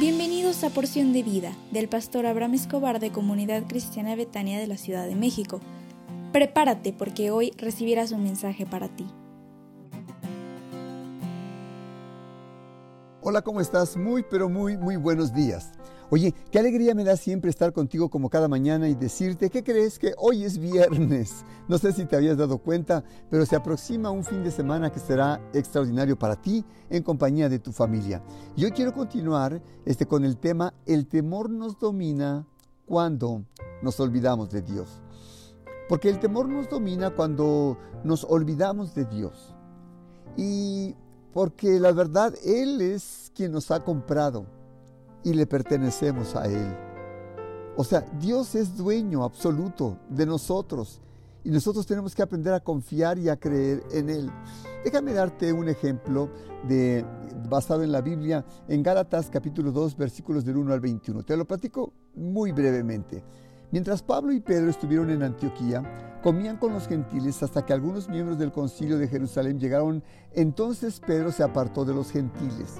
[0.00, 4.78] Bienvenidos a Porción de Vida del pastor Abraham Escobar de Comunidad Cristiana Betania de la
[4.78, 5.60] Ciudad de México.
[6.32, 9.06] Prepárate porque hoy recibirás un mensaje para ti.
[13.20, 13.94] Hola, ¿cómo estás?
[13.98, 15.72] Muy, pero muy, muy buenos días.
[16.12, 19.96] Oye, qué alegría me da siempre estar contigo como cada mañana y decirte, ¿qué crees?
[19.96, 21.44] Que hoy es viernes.
[21.68, 24.98] No sé si te habías dado cuenta, pero se aproxima un fin de semana que
[24.98, 28.24] será extraordinario para ti en compañía de tu familia.
[28.56, 32.44] Y hoy quiero continuar este, con el tema, el temor nos domina
[32.86, 33.44] cuando
[33.80, 35.00] nos olvidamos de Dios.
[35.88, 39.54] Porque el temor nos domina cuando nos olvidamos de Dios.
[40.36, 40.96] Y
[41.32, 44.58] porque la verdad, Él es quien nos ha comprado
[45.24, 46.76] y le pertenecemos a Él.
[47.76, 51.00] O sea, Dios es dueño absoluto de nosotros
[51.44, 54.30] y nosotros tenemos que aprender a confiar y a creer en Él.
[54.84, 56.30] Déjame darte un ejemplo
[56.68, 57.04] de,
[57.48, 61.22] basado en la Biblia, en Gálatas capítulo 2, versículos del 1 al 21.
[61.22, 63.24] Te lo platico muy brevemente.
[63.70, 68.38] Mientras Pablo y Pedro estuvieron en Antioquía, comían con los gentiles hasta que algunos miembros
[68.38, 70.02] del concilio de Jerusalén llegaron.
[70.34, 72.76] Entonces Pedro se apartó de los gentiles.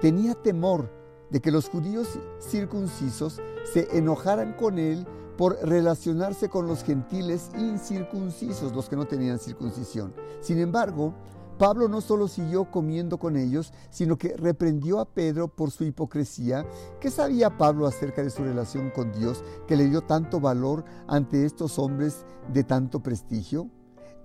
[0.00, 1.03] Tenía temor
[1.34, 5.04] de que los judíos circuncisos se enojaran con él
[5.36, 10.14] por relacionarse con los gentiles incircuncisos, los que no tenían circuncisión.
[10.40, 11.12] Sin embargo,
[11.58, 16.64] Pablo no solo siguió comiendo con ellos, sino que reprendió a Pedro por su hipocresía.
[17.00, 21.44] ¿Qué sabía Pablo acerca de su relación con Dios que le dio tanto valor ante
[21.44, 23.68] estos hombres de tanto prestigio?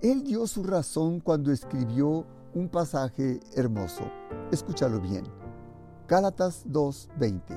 [0.00, 2.24] Él dio su razón cuando escribió
[2.54, 4.04] un pasaje hermoso.
[4.52, 5.39] Escúchalo bien.
[6.10, 7.54] Gálatas 2:20.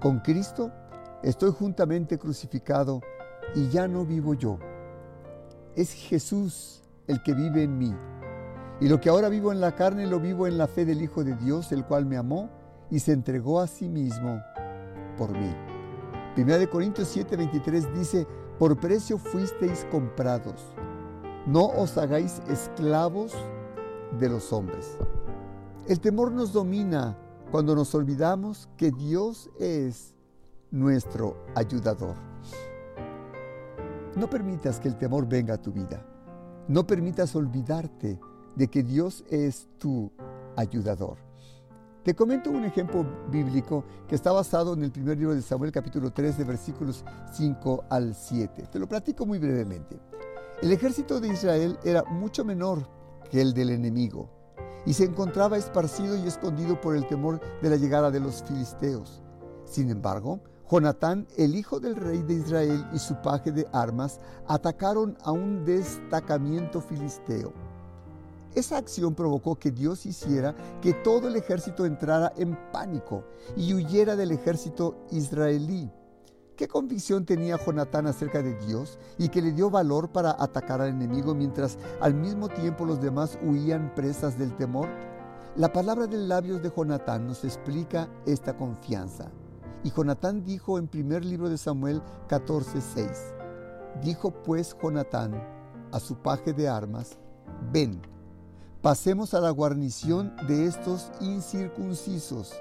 [0.00, 0.72] Con Cristo
[1.22, 3.02] estoy juntamente crucificado
[3.54, 4.58] y ya no vivo yo.
[5.74, 7.94] Es Jesús el que vive en mí.
[8.80, 11.22] Y lo que ahora vivo en la carne lo vivo en la fe del Hijo
[11.22, 12.48] de Dios, el cual me amó
[12.90, 14.40] y se entregó a sí mismo
[15.18, 15.54] por mí.
[16.34, 18.26] Primera de Corintios 7:23 dice,
[18.58, 20.64] por precio fuisteis comprados.
[21.44, 23.34] No os hagáis esclavos
[24.18, 24.96] de los hombres.
[25.86, 27.18] El temor nos domina
[27.50, 30.14] cuando nos olvidamos que Dios es
[30.70, 32.16] nuestro ayudador.
[34.16, 36.04] No permitas que el temor venga a tu vida.
[36.68, 38.18] No permitas olvidarte
[38.56, 40.10] de que Dios es tu
[40.56, 41.18] ayudador.
[42.02, 46.12] Te comento un ejemplo bíblico que está basado en el primer libro de Samuel capítulo
[46.12, 48.68] 3 de versículos 5 al 7.
[48.70, 49.98] Te lo platico muy brevemente.
[50.62, 52.88] El ejército de Israel era mucho menor
[53.30, 54.35] que el del enemigo
[54.86, 59.20] y se encontraba esparcido y escondido por el temor de la llegada de los filisteos.
[59.64, 65.16] Sin embargo, Jonatán, el hijo del rey de Israel y su paje de armas, atacaron
[65.22, 67.52] a un destacamiento filisteo.
[68.54, 73.22] Esa acción provocó que Dios hiciera que todo el ejército entrara en pánico
[73.54, 75.90] y huyera del ejército israelí.
[76.56, 80.88] ¿Qué convicción tenía Jonatán acerca de Dios y que le dio valor para atacar al
[80.88, 84.88] enemigo mientras al mismo tiempo los demás huían presas del temor?
[85.56, 89.30] La palabra de labios de Jonatán nos explica esta confianza.
[89.84, 93.34] Y Jonatán dijo en primer libro de Samuel 14:6,
[94.02, 95.34] dijo pues Jonatán
[95.92, 97.18] a su paje de armas,
[97.70, 98.00] ven,
[98.80, 102.54] pasemos a la guarnición de estos incircuncisos,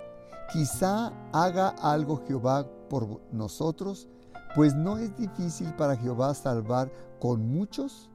[0.51, 4.07] quizá haga algo Jehová por nosotros,
[4.55, 8.09] pues no es difícil para Jehová salvar con muchos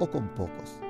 [0.00, 0.80] o con pocos.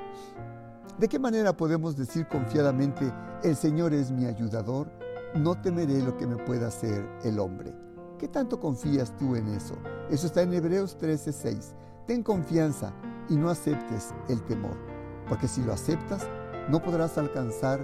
[0.97, 3.13] ¿De qué manera podemos decir confiadamente,
[3.43, 4.89] el Señor es mi ayudador?
[5.35, 7.75] No temeré lo que me pueda hacer el hombre.
[8.17, 9.75] ¿Qué tanto confías tú en eso?
[10.09, 11.75] Eso está en Hebreos 13:6.
[12.07, 12.93] Ten confianza
[13.29, 14.75] y no aceptes el temor,
[15.29, 16.27] porque si lo aceptas,
[16.69, 17.79] no podrás alcanzar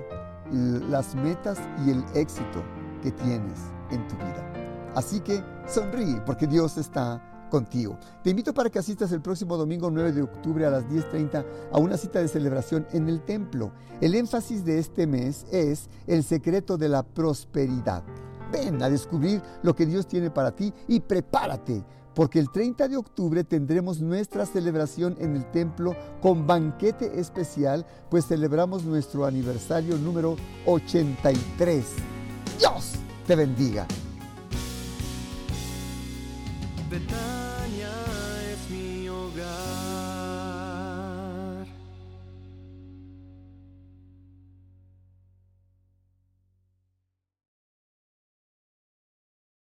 [0.51, 2.63] las metas y el éxito
[3.01, 3.59] que tienes
[3.91, 4.72] en tu vida.
[4.95, 7.99] Así que sonríe porque Dios está contigo.
[8.23, 11.77] Te invito para que asistas el próximo domingo 9 de octubre a las 10.30 a
[11.77, 13.71] una cita de celebración en el templo.
[14.01, 18.03] El énfasis de este mes es el secreto de la prosperidad.
[18.51, 21.83] Ven a descubrir lo que Dios tiene para ti y prepárate
[22.15, 28.27] porque el 30 de octubre tendremos nuestra celebración en el templo con banquete especial, pues
[28.27, 31.85] celebramos nuestro aniversario número 83.
[32.59, 32.93] Dios
[33.25, 33.87] te bendiga.
[36.93, 37.32] the time